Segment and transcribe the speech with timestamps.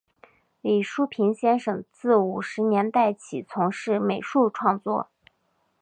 [0.61, 5.11] 李叔平先生自五十年代起从事美术创作。